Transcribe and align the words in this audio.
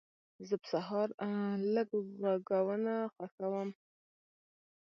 زه 0.47 0.55
په 0.61 0.67
سهار 0.73 1.07
لږ 1.75 1.89
غږونه 2.47 2.93
خوښوم. 3.13 3.69